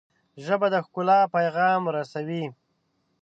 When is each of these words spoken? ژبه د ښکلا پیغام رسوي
ژبه 0.45 0.67
د 0.73 0.75
ښکلا 0.85 1.19
پیغام 1.35 1.81
رسوي 1.95 2.45